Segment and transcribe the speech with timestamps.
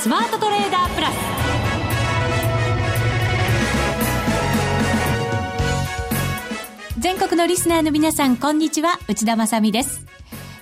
[0.00, 1.14] スマートトレーダープラス。
[7.00, 9.00] 全国のリスナーの皆さんこんにちは。
[9.08, 10.06] 内田まさです。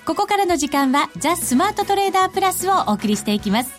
[0.07, 3.72] ここからの時間はザ・スマートトレーダープラスをお送りしていきます。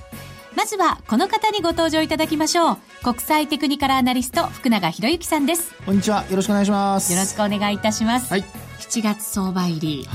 [0.55, 2.77] まずはこの方にご登場いただきましょう。
[3.03, 5.73] 国際テクニカルアナリスト福永博之さんです。
[5.87, 6.23] こんにちは。
[6.29, 7.11] よろしくお願いします。
[7.11, 8.31] よろしくお願いいたします。
[8.31, 8.43] はい。
[8.77, 10.07] 7月相場入り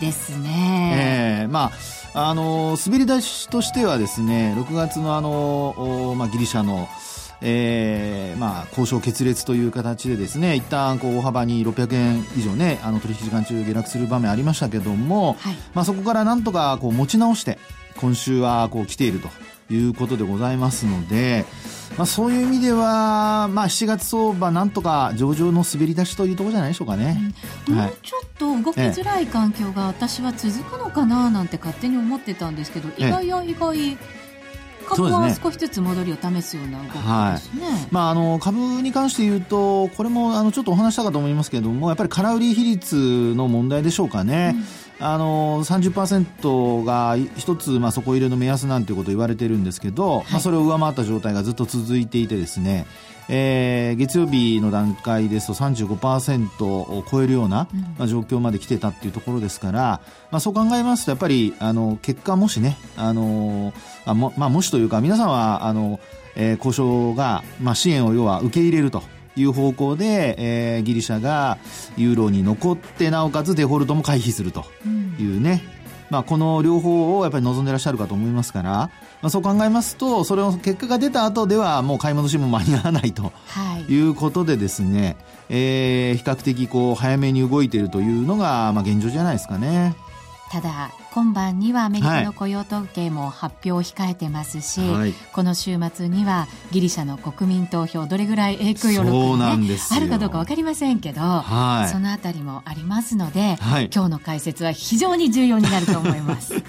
[0.00, 6.88] ですね、はい、えー、まああの滑り出しとしてはですね6月のあの、まあ、ギリシャの
[7.40, 17.58] えーまあ、交渉決裂という形でですね一旦こう大幅に600円以上ねあの取引時間中下落する場面ありましたけども、はい、まあ、そこからなんとかこう持ち直して
[18.00, 19.28] 今週はこう来ていると
[19.72, 21.44] いうことでございますので、
[21.98, 27.18] まあ、そういう意味では、まあ、7月相場、なんとか上々の滑り出しというところじゃないでしょうかね、
[27.68, 33.98] うん、もうちょっと動きづらい環境が私は続くのかななんて勝手に思ってたんですけど、意外や意外。
[34.88, 37.02] 株は少しずつ戻りを試すような動きですね。
[37.02, 44.54] はい、まあ、あの株に関して言うと、これもあのちょっとお話したかと思いますけれども、やっぱり空売り比率の問題でしょうかね。
[44.56, 52.86] うんあの30%が一つ、まあ、底入れの目安なんていうことを言われてるんですけど、はい、まあ、それを上回った状態がずっと続いていてですね、
[53.28, 63.72] えー、月曜日の段階ですと35%を超えるような、まあ、状況まで来てたっていうところですから、まあ、そう考えますとやっぱりあの結果もしねあの
[64.04, 66.00] あも,、まあ、もしというか皆さんはあの、
[66.34, 69.02] えー、交渉が、まあ、支援を要は受け入れると。
[69.40, 71.58] いう方向で、えー、ギリシャが
[71.96, 74.64] ユーロに残ってなおかつデフォルトも回避すると
[75.18, 75.78] いうね、うん
[76.10, 78.90] まあ、この両方をやっぱり望んでいらっしゃるかと思いますから、ま
[79.22, 85.16] あ、そう考えますとそれの結果が出た後ではもう買い戻しも間に合わないと、はい、いうことでですね、
[85.48, 89.94] えー、比較的こう早めに動いているというのが、まあ、現状じゃないですかね。
[90.50, 106.54] ただ今晩にはアメリカの雇用統計も発表を控えてますし、はい、この週末にはギリシャの国民投票どれぐらい影響力が、ね、あるかどうか分かりませんけど、はい、そのあたりもありますので、はい、今日の解説は非常に重要になると思います。
[106.54, 106.64] はい、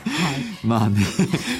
[0.65, 1.05] まあね、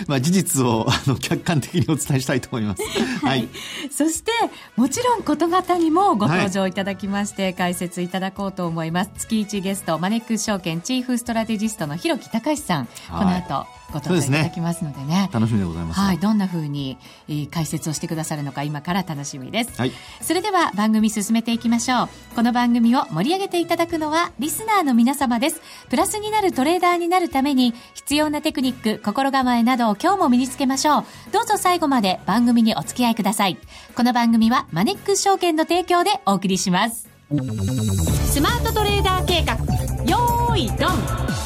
[0.08, 2.82] まあ事実をあの客観的にお伝えしたいと思います。
[3.24, 3.48] はい。
[3.92, 4.32] そして
[4.76, 9.12] もちろんこと方にもご登場いただきまして、解説いただこうと思います。
[9.16, 16.98] 月一ゲストマネックス証券チーフストラテジストの広木隆さん、この後ご登場いただきますのでね、ね、楽しみでございます、はい、どんなふうに、
[17.28, 19.92] えー、解説をしてくださるのか今から楽しみです、はい、
[20.22, 22.10] それでは番組進めていきましょう。
[22.36, 25.62] この番組を盛り上げていただくのはリスナーの皆様です。
[25.90, 31.04] プラスになるトレーダーになるために必要なテクニック心構えなどを今日も身につけましょう。
[31.32, 33.58] どうぞ最後まで番組にお付き合いください。
[33.96, 37.10] この番組はマネックス証券の提供でお送りします。
[37.30, 39.56] スマートトレーダー計画。
[40.06, 41.39] よーいドン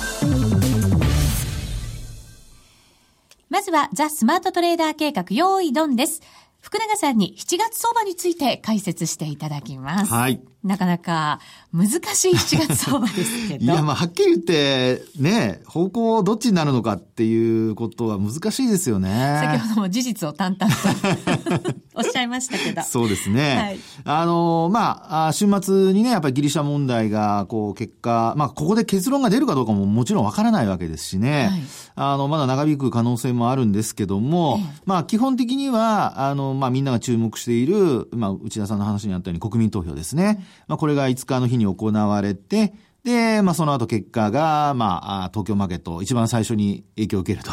[3.54, 6.22] まずはザ・スマートトレーダー計画用意ドンです。
[6.60, 10.12] 福永さんに7月相場について解説していただきます。
[10.12, 10.42] はい。
[10.64, 11.42] なかなか
[11.74, 13.66] 難しい7月相場ですけど。
[13.66, 19.40] いや、まあ、はっきり言って、ね、方向どっちになるのかっていうことは難しいですよね。
[19.42, 22.82] 先ほども事実を淡々と おっしゃいましたけど。
[22.84, 23.58] そうですね。
[23.58, 31.50] はい、あの、まあ、週末にね、やっぱりギリシャ問題が、こう、結果、まあ、ここで結論が出るかどうかももちろんわからないわけですしね。
[31.52, 31.62] はい、
[31.96, 40.46] あの、まだ長引く可能性もあるんですけども、ええ、まあ、基本的には、あの、まあ、みんなが注目している、まあ、内田さんの話にあったように国民投票ですね。
[40.68, 47.52] まあ、これが5日の日に行われて、で、まあ、その後結果が、まあ、東京マーケット、一番最初に影響を受けると。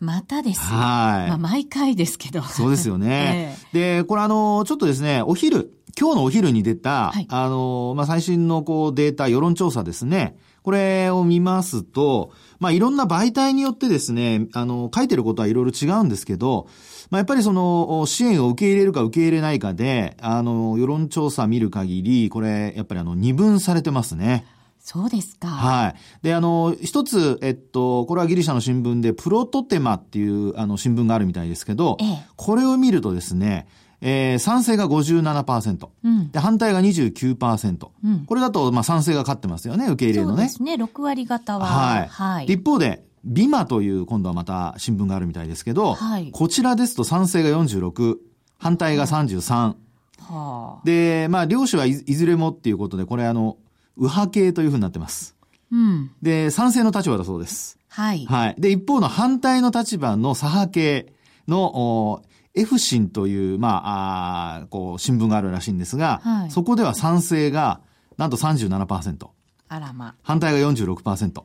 [0.00, 1.28] またですはい。
[1.28, 2.42] まあ、毎回ですけど。
[2.42, 3.56] そうですよね。
[3.74, 10.36] えー、で、これあの、ちょっとですね、お昼、今日のお昼に出た、はい、あの、まあ、最新のこうデータ、世論調査ですね。
[10.62, 16.68] これを見ますと、まあ、いろんな媒体によってですね、あの、書いてることはいろいろ違うんですけど、
[17.10, 24.44] まあ、やっぱりその、支援を受け入れるか受け入れないかで、あの、世論調査見る限り、これ、やっぱりあの、二分されてますね。
[24.80, 25.48] そうですか。
[25.48, 25.94] はい。
[26.22, 33.66] で、あの、一つ、えっと、これはギリシャの新聞で、プロトテマっていう、あの、新聞があるみたいですけど、ええ、これを見るとですね、
[34.00, 40.48] えー、賛成が57%、うん、で反対が29%、うん、これだと、まあ、賛成が勝ってますよね、受け入れのね。
[40.48, 41.66] そうですね、6割方は。
[41.66, 42.08] はい。
[42.08, 48.16] はい、一方で、ビマという今度はまた新聞があるみたいですけど、はい、こちらですと賛成が46、
[48.58, 49.74] 反対が33。
[50.20, 53.56] はあ、で、まあ、両種はいずれもっていうことで、これあの、
[53.96, 55.36] 右派系というふうになってます。
[55.70, 56.10] うん。
[56.22, 57.78] で、賛成の立場だそうです。
[57.88, 58.24] はい。
[58.26, 58.54] はい。
[58.58, 61.12] で、一方の反対の立場の左派系
[61.46, 62.22] の、
[62.54, 67.80] F 新という、まあ、あこう、新聞があるらしいんですが、はい、そこでは賛成が、
[68.16, 69.28] なんと37%。
[69.68, 70.14] あらま。
[70.22, 71.42] 反対が46%。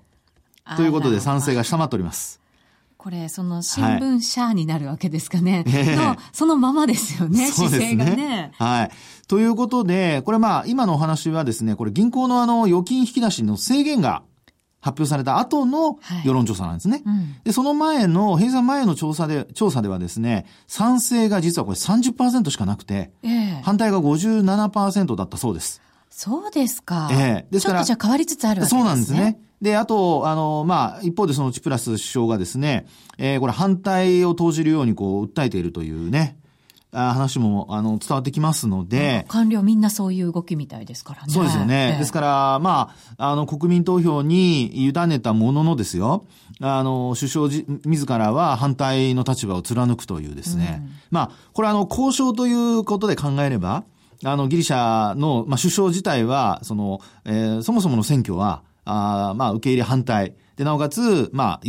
[0.77, 2.43] ということで賛成が下回っております。
[3.03, 5.65] これ、その新聞社になるわけですかね。
[5.67, 8.53] はい、の、そのままですよ ね、姿勢がね。
[8.57, 8.91] はい。
[9.27, 14.23] ということで、これまあ、今のお話はですね、これ銀行のあの、預金引き出しの制限が
[14.79, 17.01] 発表された後の世論調査なんですね。
[17.05, 25.81] はいうん、で、その前の、閉鎖前の調査で、調査ではですね、賛成が実はこれ30%しかなくて、えー、反対が57%だったそうです。
[26.09, 27.09] そうですか。
[27.11, 27.79] ええー、ですから。
[27.79, 28.81] ちょっとじゃ変わりつつあるわけですね。
[28.81, 29.39] そうなんですね。
[29.63, 32.85] で、あと、あの、まあ、一方でそのチプラス首相がですね、
[33.17, 36.37] えー、これ反対を投じるようにこう、訴えているというね、
[36.91, 39.23] あ話も、あの、伝わってきますので。
[39.29, 41.33] 官僚みんなそういう動きみたいですからね。
[41.33, 41.91] そうですよね。
[41.93, 46.25] えー、ですから、まあ、あの、国民投票に委ねたもののですよ、
[46.59, 50.81] あの、首相じ自らは反対の立場を貫くというですね。
[50.83, 53.85] うん、まあ、これあの、交渉ということで考えれば、
[54.25, 60.35] あの、ギリシャの、まあ、首相自体は、その、えー、そもそもの選挙は、あまあ、受け入れ反対。
[60.55, 61.61] で、なおかつ、まあ、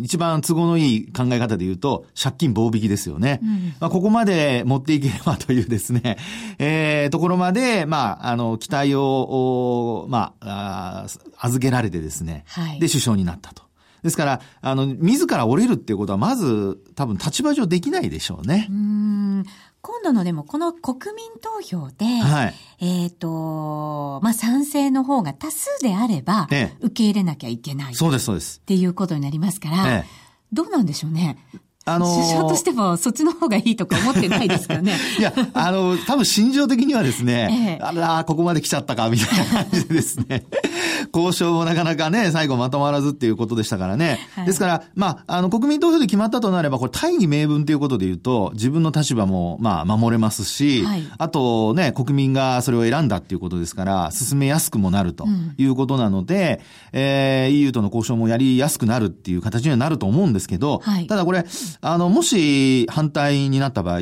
[0.00, 3.40] 一番都合のいい考え方で言うと、借金棒引きですよね。
[3.42, 6.16] うん、まあ、ここまで持っていければというですね、
[6.58, 11.06] えー、ところまで、まあ、あの、期待を、まあ、
[11.40, 13.62] あ預けられてですね、はい、で、首相になったと。
[14.02, 18.66] ですから、あの、自ら折れるっていうことは、まず、多分立場上できないでしょうね。
[18.68, 19.44] うん。
[19.82, 27.94] 今度のでも、この国民投票で、はい、えっ、ー、と、まあ、賛成の方が多数であれば、ええ、受け入れなきゃいけない。
[27.96, 28.60] そうです、そうです。
[28.60, 30.04] っていうことになりますから、ええ、
[30.52, 31.36] どうなんでしょうね。
[31.84, 34.96] あのー、首相としてもそっちの方がいいとか思ってないですかね。
[35.18, 40.44] いや、あのー、多分心情的にはですね、ええ、あら、ここまで来ちゃったか、みたいな感じでですね、
[41.12, 44.20] 交渉もなかなかね、最後まとまらずっていうことでしたからね。
[44.34, 55.26] はい、ですから、まあ、あの、国民投票で決まったとなれば、これ大義名分ということで言うと、自分の立場も、まあ、守れますし、はい、あとね、国民がそれを選んだっていうことですから、進めやすくもなると
[55.58, 56.60] いうことなので、
[56.92, 61.44] うん、えー、EU との交渉もやりやすくなるっていう形にはなると思うんですけど、はい、ただこれ、
[61.80, 64.00] あの、もし反対になった場合、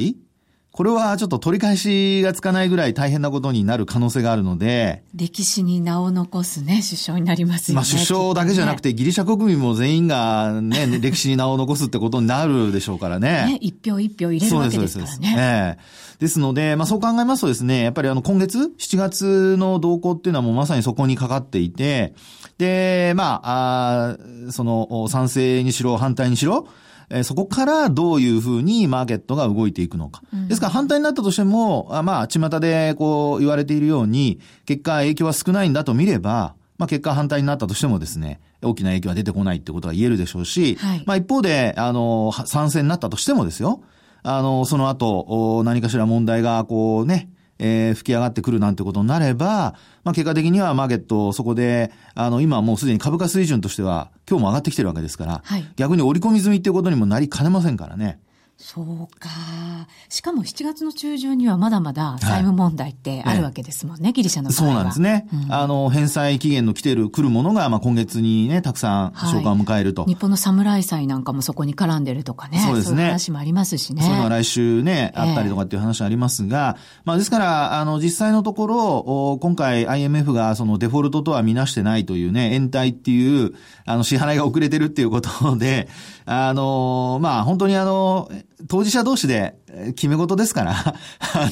[0.72, 5.02] これはちょっと取り返しがつかないぐらい大変なことになる可能性があるので。
[5.14, 7.76] 歴史に名を残すね、首相になりますよね。
[7.76, 13.46] まあ首相だけじゃなくて、ギリシャ国民も全員がね、 歴史に名を残すってことになるでしょうからね。
[13.46, 15.34] ね、一票一票入れるわけですからね。
[15.37, 22.12] ええですので、まあそう考えますとですね、やっぱりあの今月、7月の動向っていうのはもうまさにそこにかかっていて、
[22.58, 24.16] で、まあ、
[24.46, 26.69] あその賛成にしろ反対にしろ、
[27.10, 30.22] えそこからどういうふうにマーケットが動いていくのか。
[30.48, 43.82] ですから反対になったとしても、あまあ、巷でこう言われているように、結果影響は少ないんだと見れば、まあ結果反対になったとしてもですね、大きな影響は出てこないってことは言えるでしょうし、はい、まあ一方で、あの、賛成になったとしてもですよ、
[44.22, 47.28] あの、その後、何かしら問題がこうね、
[47.62, 58.18] えー、吹き上がってくるなんてことになれば、まあ、結果的にはマーケット、そこで、あの、今もうすでに株価水準としては、今日も上がってきてるわけですから、はい、逆に織り込み済みっていうことにもなりかねませんからね。
[58.62, 59.30] そうか。
[60.10, 64.72] しかも7月の中旬にはまだまだ債務問題ってあるわけですもんね、はい、ギリシャの場合は。
[64.72, 65.28] そうなんですね。
[65.32, 70.02] うん、あの、返済期限の来てる、来るものが、まあ今月にね、たくさん消化を迎えると。
[70.02, 72.58] はい、日本の侍祭なんかもそこに絡んでるとかね。
[72.58, 72.96] そうですね。
[72.96, 74.02] そういう話もありますしね。
[74.02, 83.54] そういうのは来週ね、あったりとかっていう話ありますが、えー、まあですから、あの、実際のところ、今回 IMF がそのデフォルトとは見なしてないというね、延滞っていう、
[83.87, 85.88] あの、支払いが遅れてるっていうことで、
[86.32, 88.30] あの、まあ本当にあの、
[88.68, 89.56] 当事者同士で
[89.96, 90.94] 決め事ですから、 あ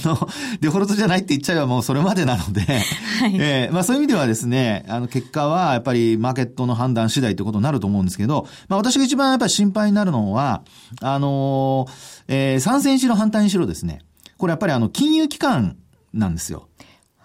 [0.05, 0.29] の、
[0.61, 10.63] デフォルトじゃないって言っちゃえばもうそれまでなので、はい、えー、まあそういう意味ではですね、あの結果はやっぱりマーケットの判断次第ということになると思うんですけど、まあ私が一番やっぱり心配になるのは、
[11.03, 11.89] あの、
[12.29, 14.03] えー、参戦にしろ反対にしろですね、
[14.37, 15.77] これやっぱりあの金融機関
[16.15, 16.68] なんですよ。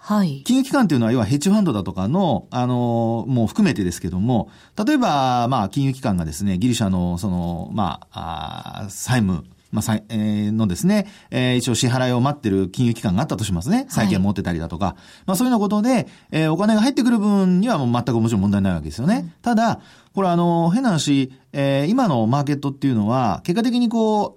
[0.06, 0.42] はい。
[0.44, 13.86] 金融機関っていうのは、要はヘッジファンドだとかの、あの、もう含めてですけども、例えば、まあ、金融機関がですね、ギリシャの、その、まあ、あ債務、まあ、えー、のですね、えー、一応支払いを待ってる金融機関があったとしますね。
[13.88, 14.84] 債券持ってたりだとか。
[14.84, 14.94] はい、
[15.24, 19.20] まあ、そういうようなことで、えー、お金が入ってくる分にはもう全くもちろん問題ないわけですよね。
[19.24, 19.80] うん、ただ、
[20.14, 24.36] これあの、変な話、えー、今のマーケットっていうのは、結果的にこ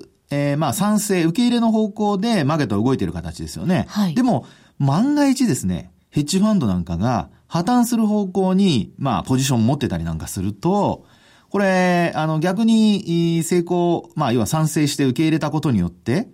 [0.00, 3.84] う、えー、まあ、賛成、受け入れの方向でマーケットは動いてる形ですよね。
[3.88, 4.46] はい、でも、
[4.82, 11.06] 万が一ですね、ヘッジファンドなんかが破綻する方向に、まあ、ポジション持ってたりなんかすると、
[11.50, 16.28] これ、あの、逆に成功、まあ、要は賛成して受け入れたことによって、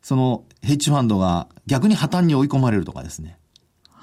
[0.00, 3.36] その、ヘッジファンドが逆に破綻に追い込まれるとかですね。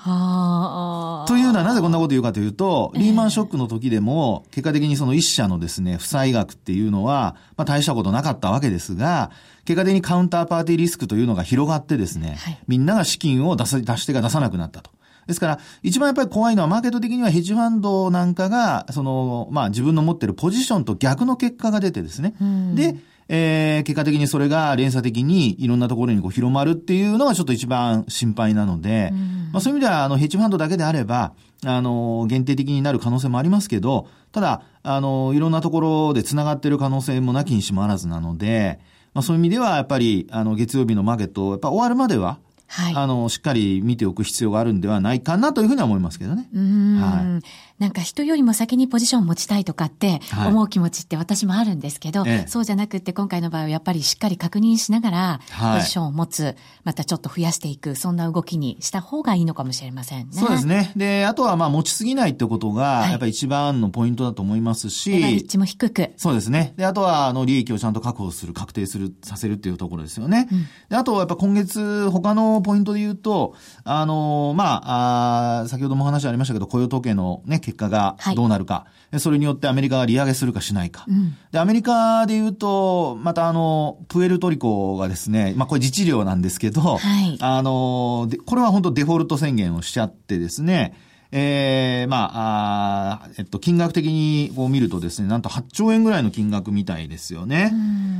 [0.05, 1.25] はあ。
[1.29, 9.31] というのはなぜこんなこと言うかというと、リーマンショックの時でも、結果的にその一社のですね、負債額っていうのは、まあ大したことなかったわけですが、
[9.63, 14.91] 結果的にカウンターパーティーリスクというのが広がってですね、はい、みんなが資金を出す、出し手が出さなくなったと。
[15.25, 22.35] ですから、一番やっぱり怖いのは、マーケット的にはヘッジファンドなんかが、その、まあ自分の持ってるポジションと逆の結果が出てですね。
[22.75, 22.97] で、
[23.35, 29.11] えー、結果的にそれが連鎖的にいろんなところにこう広まるっていうのがちょっと一番心配なので、
[29.51, 31.33] まあそういう意味では、あの、ヘッジファンドだけであれば、
[31.65, 38.79] あの、限定的になる可能性もありますけど、ただ、あの、いろんなところで繋がってる可能性もなきにしもあらずなので、
[39.15, 42.37] まあそういう意味では、やっぱり、あの、月曜日のマーケット、やっぱ終わるまでは、
[42.67, 46.49] はい、あの、しっかり見ておく必要があるんではないかなというふうには思いますけどね。
[46.53, 46.99] うん。
[46.99, 47.43] はい。
[47.79, 55.39] なんか人よりも先にポジションを持ちたいとかって思う気持ちって私もあるんですけど、はい、そうじゃなくて今回の場合はやっぱりしっかり確認しながら、
[55.73, 60.31] ポジションを持つ、またちょっと増やしていく、そんな動きにした方がいいのかもしれませんね。
[60.31, 60.93] そうですね。
[60.95, 66.13] で、あとはまあ持ちすぎないってことが、やっぱり一番のポイントだと思いますし、レバリッジも低く。
[66.15, 66.73] そうですね。
[66.77, 70.47] で、あとはあの利益をちゃんと確保する、確定する、させるっていうところですよね。
[70.51, 78.85] うん、で、あとやっぱ今月他のポイントで言うと、あの、まあ、あ先ほども話ありましたけど、雇用統計のね、結果がどうなるか。
[79.19, 81.05] それによってアメリカが利上げするかしないか。
[81.07, 90.95] うん、で、アメリカで言うと、またあの、プエルトリコがですね、まあこれ自治領なんですけど、はい、あの、これは本当デフォルト宣言をしちゃってですね、
[91.35, 97.73] ええー、まあ、あえっと、金額的にこう見るとですね、なんと8兆円ぐらいの金額みたいですよね。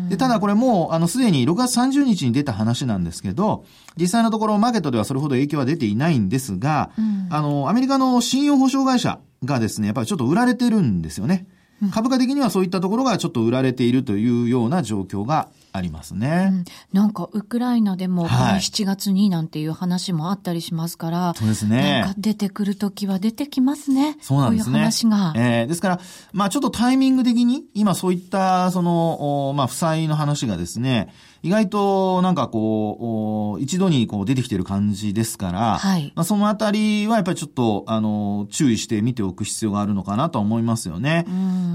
[0.10, 3.65] で、ただこれもう、あの、すでに6月30日に出た話なんですけど、
[3.98, 6.89] 実際のところマーケットではそれほど影響は出ていないんですが、
[7.29, 11.46] あの、アメリカの信用保証会社がですね、やっぱりちょっと売られてるんですよね。
[11.93, 16.50] 株価的にはそういったところがちょっと売られているというような状況がありますね。
[16.51, 22.01] うん、なんか、ウクライナでも、7月になんていう話もあったりしますから、そうですね。
[22.01, 24.15] なんか出てくるときは出てきますね。
[24.22, 24.72] そうなんですね。
[24.72, 25.34] こういう話が。
[25.36, 26.00] えー、ですから、
[26.32, 31.12] まあちょっとタイミング的に、今そういった、その、まあ負債の話がですね、
[31.44, 41.26] 意外となんかこう、一度にこう出てきてる感じですから、はい、まあそのあたりはやっぱりちょっと、あの、注意して見ておく必要があるのかなと思いますよね。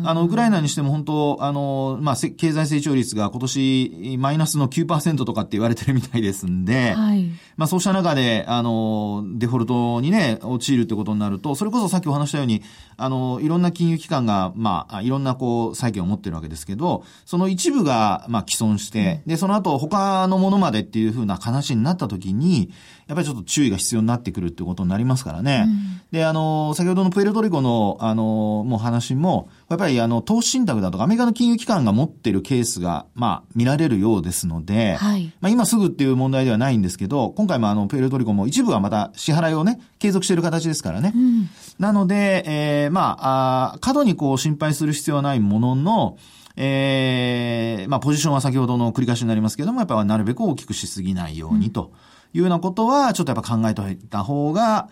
[0.05, 12.63] あの、ウクライナにしても本当、あの、まあ経済成長率が今年マイナスの9%とかって言われてるみたいですんで、はい、まあそうした中で、あの、デフォルトにね、陥るってことになると、それこそさっきお話したように、
[12.97, 22.71] あの、いろんな金融機関が、まあ、いろんなこう、債券を持ってるわけですけど、その一部が、まあ、既存して、で、その後他のものまでっていうふうな話になった時に、
[23.07, 25.65] やっぱりちょっと注意が必要になってくるっていうことになりますからね。
[25.67, 41.12] うん、で、あの、先ほどのプエルトリコの、あの、もう話も、やっぱりあの、投資信託だとかアメリカの金融機関が持ってるケースが、まあ、見られるようですので、はい、まあ今すぐっていう問題ではないんですけど、今回もあの、プエルトリコも一部はまた支払いをね、継続している形ですからね。
[41.15, 41.49] うん、
[41.79, 46.19] なので、えー、まああ、過度にこう心配する必要はないものの、
[46.61, 51.93] えー、まあ、ポジションは先ほどの繰り返しになりますけども、やっぱりなるべく大きくしすぎないようにと
[52.35, 54.88] いうようなことは、ちょっとやっぱ考えておいた方が、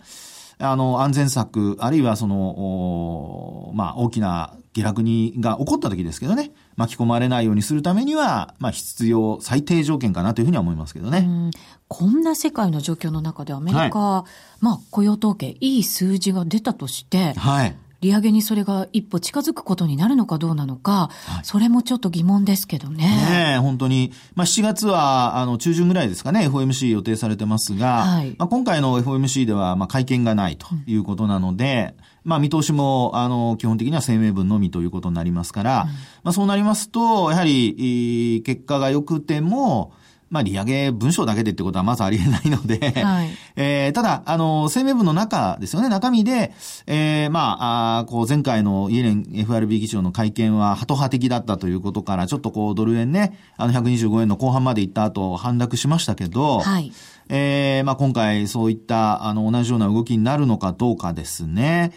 [0.59, 11.51] あの、安全策、あるいはその、まあ、大きな下落に、が起こった時ですけどね、巻き込まれないようにするためには、まあ、必要最低条件かなというふうには思いますけどね。
[11.89, 14.25] こんな世界の状況の中でアメリカ、は
[14.61, 17.75] い、まあ、雇用統計、いい数字が出たとして、はい。
[18.01, 23.05] 利上げにそれが一歩近づくことになるのかどうなのか、はい、それもちょっと疑問ですけどね。
[23.05, 24.11] ねえ、本当に。
[24.35, 39.93] まあ、7月は、あの、中旬ぐらいですかね、FOMC 予定されてますが、はい、まあ、今回の FOMC では、まあ、会見がないということなので、うんまあ見通しも、あの、基本的には声明文のみということになりますから、うん、まあそうなりますと、やはり、結果が良くても、
[40.29, 46.53] まあ、利上げ文章だけでってことはまずありえないので、はい、 えー、ただ、あの、声明文の中ですよね、中身で、
[46.85, 56.91] えー、まあ、あこう、前回のイエレン FRB 議長の会見は、ハト派的だったということから、ちょっとこう、ドル円ね、あの、125円の後半まで行った後、反落しましたけど、はい、
[57.29, 61.91] えー、まあ、今回そういった、あの、同じような動きになるのかどうかですね。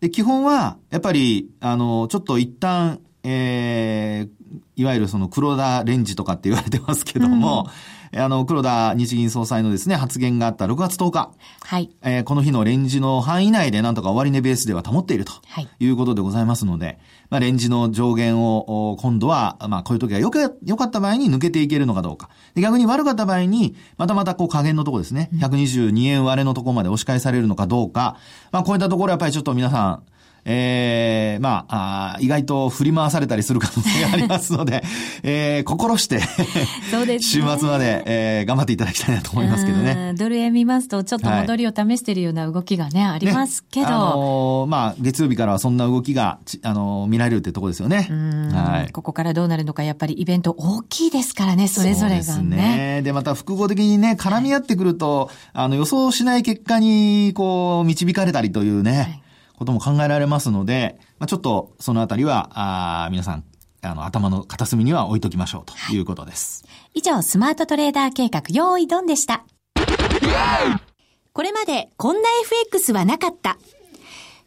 [0.00, 4.30] で、基本は、やっぱり、あの、ちょっと一旦、えー、
[4.76, 7.68] いわゆるその黒田レンジとかって言われてますけども、
[8.12, 11.30] うん、あの、黒田日銀総裁のですね、発言があった6月10日。
[11.62, 11.90] はい。
[12.02, 15.32] えー、この日のレンジの範囲内でなんとか終値ベースでは保っていると。
[15.46, 15.68] はい。
[15.78, 16.98] いうことでございますので、
[17.30, 22.28] まあ、レンジの上限を、今度は、まあ、こういう時はよく、良かった場合に抜けていけるのかどうか。
[22.54, 25.30] で逆に悪かった場合に、またまたこう加減のところですね。
[25.34, 28.16] 122円割れのところまで押し返されるのかどうか。
[28.52, 30.02] まあ、こういったところやっぱりちょっと皆さん、
[30.44, 34.82] えー、まあ、あ意外と振り回されたりする可能性がありますので、
[35.22, 36.20] えー、心して
[36.90, 40.14] そうです、ね、週末まで、えー、頑張っていただきたいなと思いますけどね。
[40.16, 43.86] ドル円見ますと、ちょっと戻りを試しているような動きがね、はい、ありますけど。
[43.86, 48.08] ね、あのー、まあ、月曜日からはそんな動きが、あのー、見られるってところですよね。
[48.52, 48.92] はい。
[48.92, 52.22] ここからどうなるのか、やっぱりイベント大きいですからね、それぞれがね。
[52.22, 53.00] そうですね。
[53.02, 59.23] で、また複合的にね、絡み合ってくると、あの、予想しない結果に、こう、導かれたりというね、はい
[59.64, 63.44] ことも考えられますので、まあ、ちょっとそのあたりは、あ皆さん、
[63.82, 66.64] あの、頭の片隅には置いときましょうということです。
[66.64, 69.44] はい、以上、スマートトレーダー計画、用意ドンでした。
[71.32, 73.58] これまでこんな FX はなかった。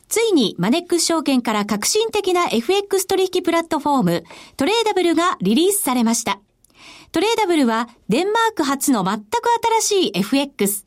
[0.07, 4.24] ついにマネックス証券から革新的な FX 取引プラットフォーム、
[4.55, 6.39] トレーダブルがリリースされました。
[7.12, 9.25] トレーダブルはデンマーク初の全く
[9.81, 10.87] 新しい FX。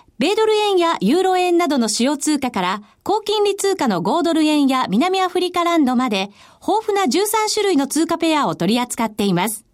[0.21, 6.29] 米ドル円やユーロ円などの主要通貨から、高金利通貨の5ドル円や南アフリカランドまで、
[6.61, 9.65] 豊富な13種類の通貨ペアを取り扱っています。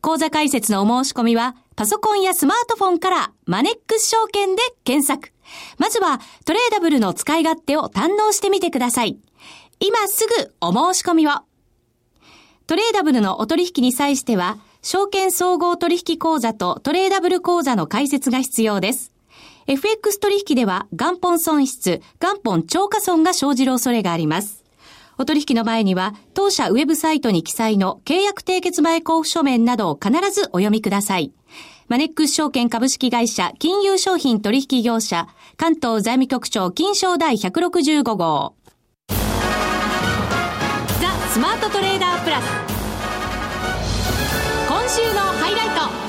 [0.00, 5.32] 講座解説のお申し込みは、パソコンやスマートフォンからマネックス証券で検索。
[5.78, 9.16] まずはトレーダブルの使い勝手を堪能してみてください。
[9.78, 11.30] 今すぐお申し込みを。
[12.66, 19.12] トレーダブルのお取引に際しては、証券総合取引口座とトレーダブル口座の開設が必要です。
[19.68, 24.64] FX 取引では元本損失、元本超過損が生じる恐れがあります。
[25.18, 31.32] お取引の前には、当社ウェブサイトに記載の契約締結前交付書面などを必ずお読みください。
[31.86, 35.26] マネックス証券株式会社金融商品取引業者
[35.58, 38.54] 関東財務局長金賞第165号。
[39.08, 39.14] ザ・
[41.30, 42.44] スマートトレーダープラス。
[44.66, 46.07] 今週のハイライト。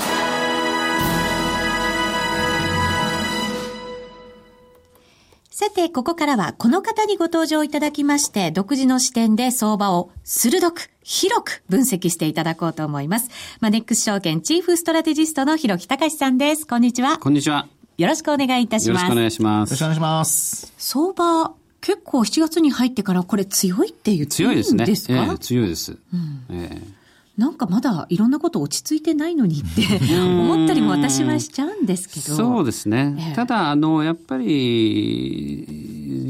[5.62, 13.30] さて、ここからはこの方にご登場いただきまして、独自の視点で相場を鋭く、広く分析していただこうと思います。
[13.60, 16.66] マネックス証券チーフストラテジストの広木隆さんです。
[16.66, 17.18] こんにちは。
[17.18, 17.68] こんにちは。
[17.98, 19.04] よろしくお願いいたします。
[19.04, 19.72] よろしくお願いします。
[19.72, 20.74] よろしくお願いします。
[20.78, 24.78] 相場、結構7月に入ってからこれ強いって言っていいんですか？
[24.78, 25.18] 強いですね。
[25.18, 25.92] えー、強いです。
[25.92, 26.99] うん、えー
[27.40, 29.82] なんかまだいろんなこと落ち着いてないのにって
[30.20, 32.36] 思ったりも私はしちゃうんですけど。
[32.36, 33.16] そうですね。
[33.18, 35.66] ええ、ただ、あの、やっぱり、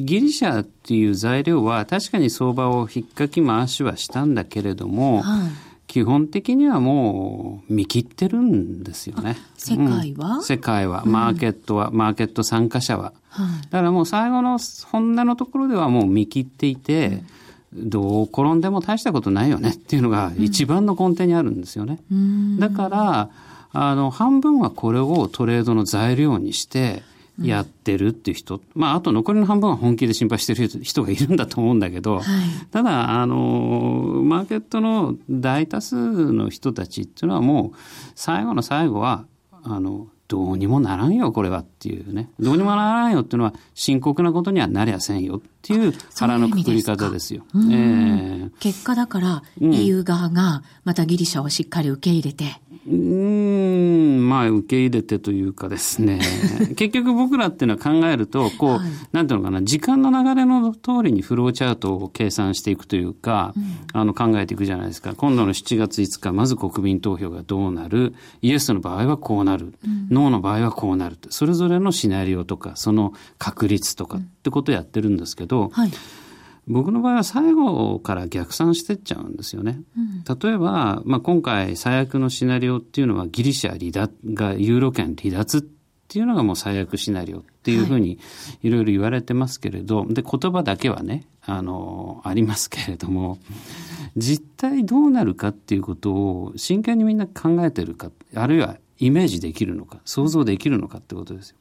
[0.05, 5.49] ギリシャっていう材料は確かに相場を引っかき回しはしたんだけれども、はい、
[5.87, 9.35] 基本的にはもう見切ってるんですよね。
[9.57, 13.13] 世界は、うん、世界は、マーケットは、うん、マーケット参加者は。
[13.29, 14.59] はい、だからもう最後の
[14.91, 17.38] 本音のところではもう見切っていて、うん
[17.73, 21.99] どう転んでも大したことないよねっていうのが一番の根底にあるんですよね。
[22.11, 23.29] うん、だから、
[23.71, 27.03] あの、半分はこれをトレードの材料にして
[27.41, 32.25] やってるっていう人、うん、まあ、あと残りの半分は本気で心配してる人がいるんだと思うんだけど、はい、
[32.71, 35.95] ただ、あの、マーケットの大多数
[36.33, 37.77] の人たちっていうのはもう、
[38.15, 39.25] 最後の最後は、
[39.63, 42.29] あの、どうにもならんよ、これはっていうね。
[42.39, 47.43] どうにもならんよっていうのは深刻なことにはなりゃせんよっていう腹のくくり方ですよ。
[47.55, 53.48] ううえー、結果だから EU 側がまたギリシャをしっかり受け入れて、うん、
[54.29, 56.19] まあ、受け入れてというかですね、
[56.77, 63.63] 結局僕らっていうのは考えると、こう、はい、なんていうのかな、時間の流れの通りにフローチャートを計算していくというか、うん、
[63.99, 65.15] あの、考えていくじゃないですか。
[65.15, 68.13] 今度の7月5日、まず国民投票がどうなる、
[68.43, 71.17] イエスの場合はこうなる、うん、ノーの場合はこうなる。
[71.29, 75.91] それぞれのシナリオとか、その確率とかってことをやってるんですけど、はい
[76.67, 79.81] 僕の場合は最後から逆算してっちゃうんですよね。
[79.97, 88.19] うん、例えば、まあ、今回最悪のシナリオっていうのはギリシャ離脱がユーロ圏離脱っていうのがもう最悪シナリオっていうふうに
[88.63, 93.39] いろいろ言われてますけれど、はい、で、言葉だけはね、あの、ありますけれども、
[94.17, 101.57] 実態どうなるかっていうことを真剣にみんな考えてるか、あるいはイメージできるのか、想像できるのかってことですよ。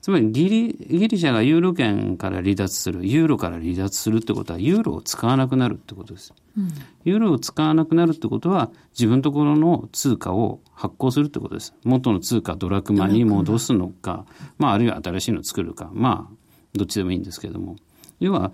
[0.00, 6.32] つまりギリギリシャがユーロ圏から離脱する、ユーロから離脱するってことは、ユーロを使わなくなるってことです。
[6.56, 6.72] うん、
[7.04, 11.74] ユーロを使わなくなるってことは、自分のところの通貨を発行するってことです。
[11.84, 14.24] 元の通貨ドラクマに戻すのか、
[14.56, 16.36] まあ、あるいは新しいのを作るか、まあ、
[16.74, 17.76] どっちでもいいんですけれども。
[18.20, 18.52] 要は、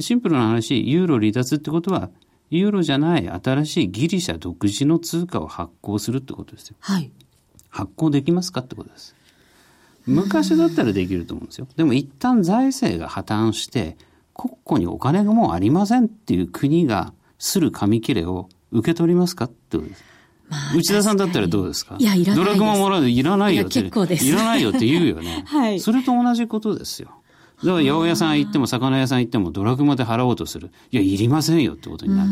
[0.00, 2.10] シンプルな話、ユーロ離脱ってことは、
[2.50, 6.76] ユーロじゃない新しいギリシャ独自の通貨を発行するってことですよ。
[6.80, 7.12] はい。
[7.68, 9.14] 発行できますかってことです。
[10.08, 11.66] 昔だったらできると思うんですよ。
[11.76, 13.96] でも一旦財政が破綻して、
[14.34, 20.04] 国庫にお金がもうありませんっていう国がする紙切れを受け取りますかってことです。
[20.48, 21.96] まあ、内田さんだったらどうですか？
[21.98, 23.82] いや、いらないドラグももらういらないよって。
[23.82, 24.24] 結構です。
[24.26, 25.42] いらないよって言うよね。
[25.46, 25.80] はい。
[25.80, 27.10] それと同じことですよ。
[27.64, 30.70] だから八百屋さん行っても魚屋さん行ってもドラグマで払おうとする。
[30.92, 32.30] いや、いりませんよってことになる。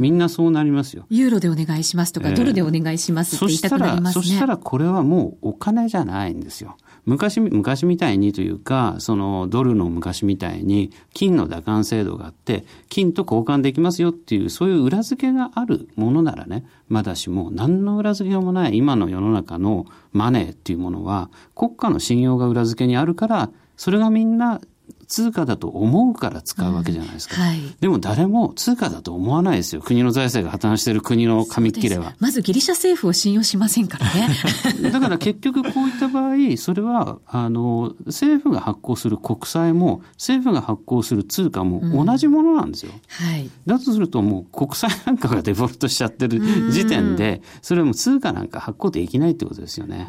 [0.00, 1.06] みんなそうなりますよ。
[1.10, 4.24] ユーロでお願いしますとか、えー、ドルでお願いしますって言いたくなりますね。
[4.24, 6.76] そしたら、これはもうお金じゃないんですよ。
[7.04, 24.60] 昔、昔みたいにというか、そのドルの昔みたいに金の打艦制度があって、金と交換できますよっていう、そういう裏付けがあるものならね、まだしも何の裏付けもない今の世の中のマネーっていうものは、国家の信用が裏付けにあるから、それがみんな
[25.06, 27.36] 通貨だと思うから使うわけじゃないですか。
[27.36, 29.80] うんはい、でも誰も通貨だと思わないですよ。
[29.80, 32.14] 国の財政が破綻している国の紙切れは。
[32.18, 34.28] まずギリシャ政府を信用しませんからね。
[34.92, 42.92] だから結局こういった場合、それは、あの、政府が発行する国債も、政府が発行する通貨も同じものなんですよ。
[42.92, 43.50] うん、はい。
[43.66, 50.06] だとするともう国債なんかがデフォルトしちゃってる時点で、それはもう通貨なんか発行できないってことですよね。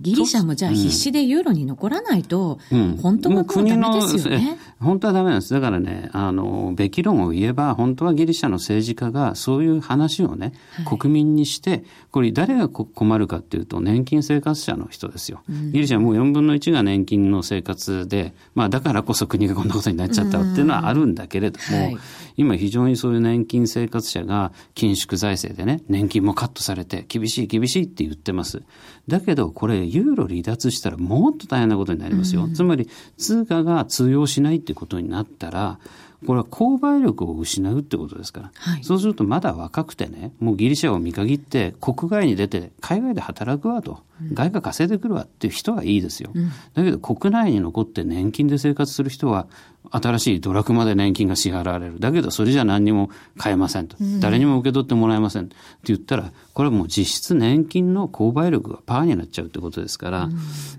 [0.00, 4.58] ギリシャもじゃあ必死でユーロに残らないと、うん、本当はもうダメですですよね。
[4.80, 5.52] 本当はダメなんです。
[5.52, 15.42] だからね、あの、べき論を言えば、本当はギリシャの政治家がそういう話をね、はい、国民にして、これ誰が困るかっていうと、年金生活者の人ですよ。
[15.50, 21.98] うん、ギリシャはもう4分の1が年金の生活で、まあだからこそ国がこんなことになっちゃったっていうのはあるんだけれども、はい、
[22.38, 28.62] 今非常にそういう年金生活者が緊縮財政でね、年金もカットされて厳しい厳しいって言ってます。
[29.08, 32.44] だけどこれユーロ離脱したらもっと大変なことになりますよ。
[32.44, 35.78] うん、つまり通貨が通用しないってことになったら、
[36.26, 49.46] これは購買力を失うってことですから、はい、そうするとまだ若くてね、もうギリシャを見限って国外に出て海外で働くわと、うん、外貨稼いでくるわっていう人はいいですよ、うん、だけど国内に残って年金で生活する人は
[49.90, 51.98] 新しいドラクマで年金が支払われる。
[51.98, 53.96] だけどそれじゃ何にも買えませんと。
[54.20, 60.28] 誰にも受け取ってもらえませんって言ったら、これはもう実質年金の購買力がパーになっちゃうってことですから、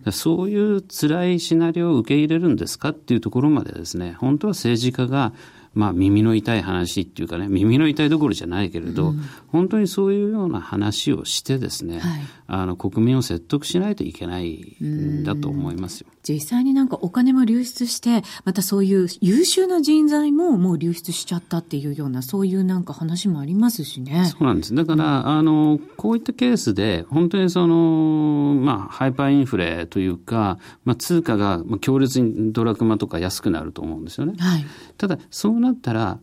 [0.06, 5.34] うそういう辛いシナリオを受け入れるんですかっていうところまでですね、本当は政治家が
[5.74, 16.08] まあ耳の痛い話っていうかね、耳の痛いどころじゃないけれど、うん、本当にそういうような話をしてですね、はい、あの国民を説得しないといけないんだと思いますよ。
[16.27, 24.25] 実際になんかお金も流出して、またそういう優秀な人材ももう流出しちゃったっていうような、そういうなんか話もありますしね。
[24.25, 24.75] そうなんです。
[24.75, 34.34] だから、うん、あの、こういったケースで、本当にその、まあ、ハイパーインフレというか、まあ、通貨が強烈にドラクマとか安くなると思うんですよね。
[34.38, 34.65] はい、
[34.97, 36.19] ただ、そうなったら、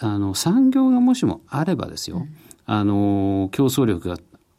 [0.00, 2.28] あの、産業がもしもあればですよ、うん、
[2.66, 4.16] あの、競争力が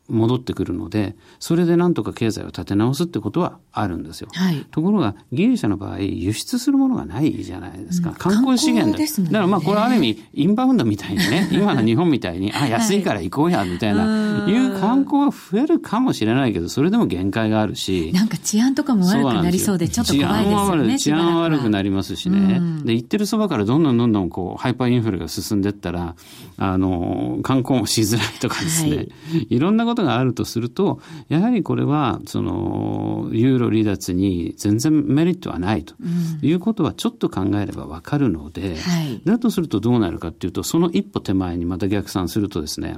[0.10, 4.30] 戻ってくるので、それでなんとか経済を立て直すってことはあるんですよ。
[4.34, 8.10] はい、ところが、ギリシャの場合、輸出するものがないじゃないですか。
[8.10, 9.00] うん、観光資源だ。
[9.00, 18.12] ね、だからまあ、これある意味、インバウンドみたいにね、 今の日本みたいに、あ、安いから行こうや、みたいな、い、う観光は増えるかもしれないけど、それでも限界があるし。
[18.14, 21.00] なんか治安とかも悪くなりそうで、ちょっと怖いですよね。
[21.00, 22.62] 治安は悪くなりますしね。
[22.84, 26.16] で、行ってるそばからどんどんどんどんこう、ハイパーインフレが進んでったら、
[26.58, 35.94] あの、観光もしづらいとかですね、はい、いろんなことがあるとすると、と、やはりこれは、その、ユーロ離脱に全然メリットはないと
[36.42, 42.96] いうことはちょっと考えればわかるので、はい、だとするとどうなるかっていうと、その一歩手前にまた逆算するとですね、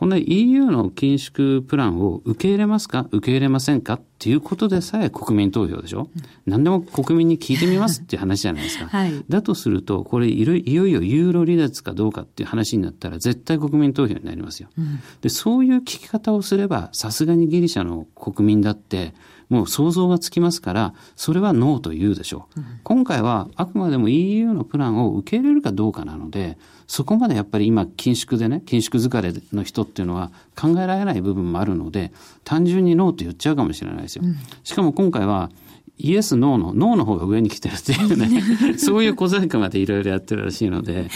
[0.00, 3.06] この EU の緊縮プランを受け入れますか？
[3.10, 3.94] 受け入れませんか？
[3.94, 8.86] っていうことでさえ国民投票でしょ、うん、何でも国民に聞いてみますっていう話じゃないですか。
[8.86, 14.70] はい、だとすると、これいよいよユーロ離脱かどうかっていう話になったら絶対国民投票になりますよ。
[14.78, 19.12] うん、で、そういう聞き方をすれば、さすがにギリシャの国民だって、
[19.50, 22.60] もう想像がつきますから、それはノーと言うでしょう。
[22.60, 32.12] うん、今回はあくまでも EU のプランを受け入れるかどうかなので、そこまでやっぱり今緊縮でね、緊縮疲れの人っていうのは考えられない部分もあるので、
[32.44, 34.22] 単純にノーと言っちゃうかもしれないですよ。
[34.24, 35.50] うん、しかも今回は、
[36.02, 38.42] イエス、ノーの、ノーの方が上に来てるっていうね、
[38.78, 41.10] そういう小細工までいろいろやってるらしいので、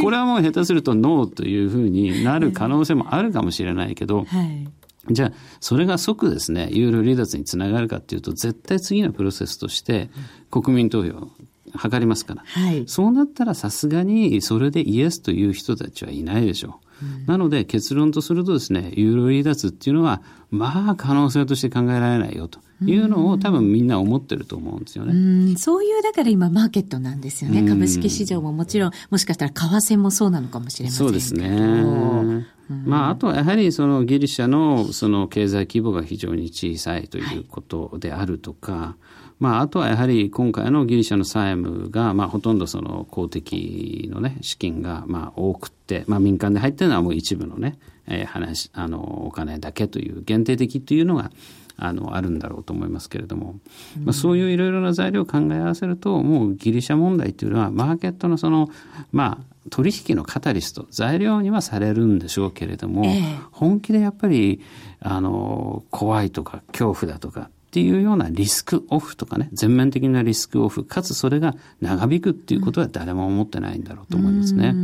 [0.00, 4.68] これはもう下手するとノーというふうになる可能性もあるかもしれないけど、はい
[5.08, 10.10] じゃあ、それが即ですね、ユーロ離脱につながるかっていうと、絶対次のプロセスとして、
[10.50, 11.28] 国民投票
[11.76, 17.06] 図りますから、はい、そうなったらさすがにそれでイエスという人たちはいないでしょう。
[17.06, 25.12] うん、なので結論とするとですね、ユーロ離脱っていうのは、まあ可能性として考えられないよというのを多分みんな思ってると思うんですよね。
[25.12, 25.16] う
[25.52, 27.68] んそういうだから今マーケットなんですよね。
[27.68, 32.46] 株式市場ももちろん、もしかしたら為替もそうなのかもしれませんそうですね。
[32.86, 51.32] まあ、あとはやはりそのギリシャのその経済規模が非常に小さいということであるとか、はい、まあ、あとはやはり今回のギリシャの債務が、まあ、ほとんどその公的のね、資金がまあ多くて、まあ、民間で入ってるのはもう一部のね、えー、話、あの、お金だけという限定的というのが、
[51.80, 53.58] あのあるんだろうと思いますけれども、
[54.04, 58.68] まあ、そういういろいろな材料を考え合わせるともうギリシャ問題っていうのはマーケットのその
[59.12, 64.60] まあ取引のカタリスト材料にはされるんでしょうけれども、えー、本気でやっぱり
[65.00, 74.74] あの怖いとか恐怖だとかっていうようなリスクオフとかね、全面的なリスクオフ、かつそれが長引くっていうことは誰も思ってないんだろうと思いますね。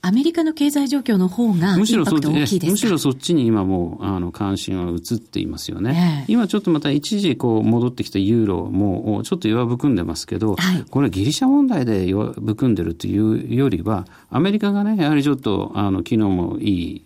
[0.00, 2.46] アメリカの経済状況の方がむしろそっちむ
[2.78, 6.24] しろそっちに今もうあの関心は移っていますよね。
[6.26, 17.04] えー、今ちょっとまた一時こう戻ってきたユーロもちょっと弱含んでますけど、はい、これギリシャ問題で弱含んでるというよりは、アメリカがね、やはりちょっとあの昨日もいい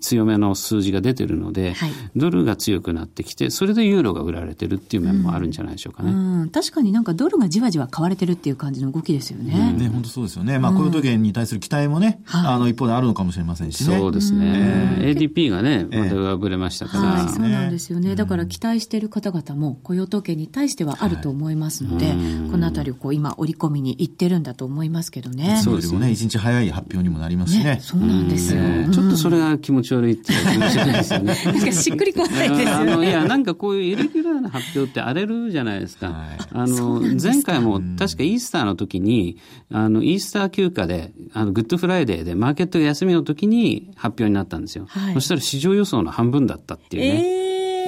[0.00, 6.10] 強めの数字が出てるので、はい、ドルが強くなってきて、それでユーロが売られてるっていう面もあるんじゃないでしょうかね。
[6.10, 9.72] うんうん、確かになんかドルがじわじわ買われてるっていう感じの動きですよね。
[9.74, 10.58] うん、ね、本当そうですよね。
[10.58, 13.98] まあ、雇用時計に対する期待もね、あの、一方であるのかもしれませんしね。
[13.98, 14.96] そうですね。
[15.00, 18.14] ADP がね、また上振れましたから、はい、そうなんですよね。
[18.16, 22.16] だから期待している方々も雇用統計に対してはあると思いますので、はい、
[22.50, 25.60] このあたりをこう今織り込みにいってるんだと思いますけどね。
[25.64, 26.10] そうですよね。
[26.10, 27.64] 一日早い発表にもなりますしね。
[27.64, 28.60] ねそうなんですよ。
[28.92, 31.36] ちょっとそれが気持ち悪いっていう気持ちないですよね。
[31.44, 33.08] なんかしっくりこないですよね。
[33.08, 36.08] いや、なんかこういうイレギュラーな発表って荒れるじゃないですか。
[36.08, 39.36] はい、あの、前回も確かイースターの時に、
[39.72, 44.86] あの、イースター休暇で、あの、 Good Friday でマーケットが休みの時に発表になったんですよ。
[44.88, 47.34] はい、そしたら市場予想の半分だったっていうね。
[47.34, 47.39] えー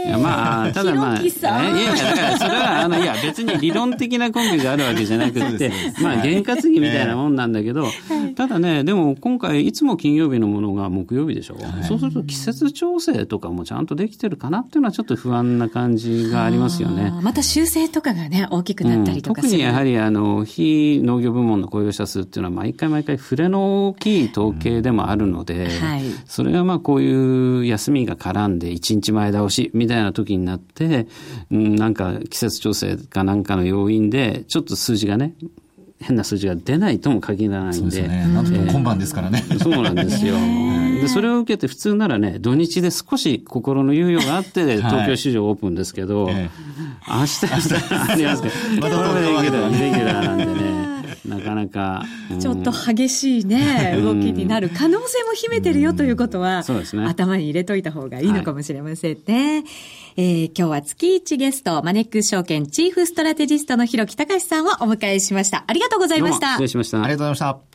[0.04, 7.88] いやまあ、 ただまあ、いやいや、だからそれは、あの、いや、別に理論的な根拠があるわけじゃなくて、 まあ、験担ぎみたいなもんなんだけど、
[8.34, 11.56] ただね、でも今回、いつも金曜日のものが木曜日でしょ。
[11.82, 17.12] そうすると季節調整とかもちゃんとできてるかなっていうのはちょっと不安な感じがありますよね。
[17.22, 31.06] また修正とかがね、大きくなったりとか、うん、特にやはり、あの、非農業部門の雇用者数っていうのは、毎回毎回触れの大きい統計でもあるので、はい、それがまあ、こういう休みが絡んで1日前倒しみたいな時になって、、
[31.50, 35.34] うん、なんか季節調整かなんかの要因で、ちょっと数字がね、
[36.02, 38.02] 変な数字が出ないとも限らないんで。
[38.02, 38.26] ですね。
[38.32, 39.44] なんとも今晩ですからね。
[39.60, 40.34] そうなんですよ。
[41.00, 50.91] で、それを受けて普通ならね、土日で少し心の猶予があって、東京市場オープンですけど、はい、明日、明日 ありますけど、またイレギュラーなんでね。
[51.26, 57.04] なかなか、うん、ちょっと激しいね、動きになる可能性も秘めてるよということは、そうですね。
[57.04, 59.54] 頭に入れといた方がいいのかもしれませんね。
[59.54, 59.64] はい、
[60.16, 65.64] えー、今日は月一ゲスト、マネックス証券チーフストラテジストの広木隆さんをお迎えしました。
[65.66, 66.52] ありがとうございました。
[66.52, 66.98] 失礼しました。
[66.98, 67.72] ありがとうございました。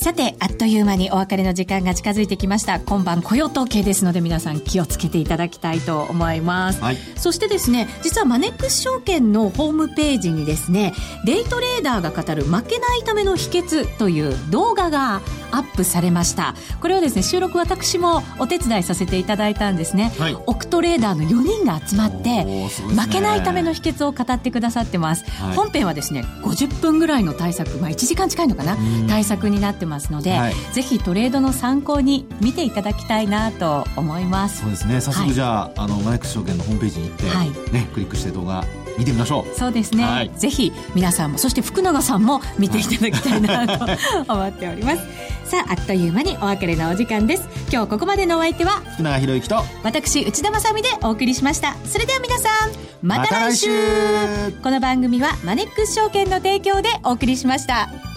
[0.00, 2.80] さて、あっという間にお別れの時間が近づいてきました。
[2.80, 6.82] 今晩雇用統計ですので皆さん気をつけていただきたいと思います。
[6.82, 10.92] はい、そしてですね、実はマネックス証券のホームページにですね、
[11.24, 16.54] デイトレーダーが語る負けないための秘訣という動画がアップされました。
[16.82, 20.12] これはですね、収録私もお手伝いさせていただいたんですね。
[20.18, 25.24] はい、オクトレーダーの4人が集まって、ね、負けないための秘訣を語ってくださってます。
[25.42, 28.76] はい、本編はですね、50分ぐらいの対策、まあ1時間近いのかな、
[29.08, 34.60] 対策になってますので、はい、ぜひトレードの参考に見ていただきたいなと思います。
[34.60, 35.00] そうですね。
[35.00, 38.64] 早速じゃあはい、あのマネックス証券のホームページに行って、はい、ね、クリックして動画
[38.98, 39.54] 見てみましょう。
[39.54, 43.84] そうですね、はい、ぜひ皆さんもそして福永さんも見ていただきたいなと
[44.32, 44.98] 思っております。
[45.50, 47.48] さああっという間にお別れのお時間です。
[47.72, 51.76] 今日ここまでのお相手は福永博之と私内田まさでお送りしました。
[51.84, 52.70] それでは皆さん
[53.02, 53.68] また来週。
[53.68, 58.09] ま、この番組はマネックス証券の提供でお送りしました